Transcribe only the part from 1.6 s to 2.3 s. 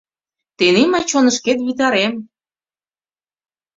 витарем.